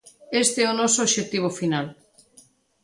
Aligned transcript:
Este 0.43 0.59
é 0.65 0.67
o 0.69 0.77
noso 0.81 0.99
obxectivo 1.05 1.49
final. 1.59 1.87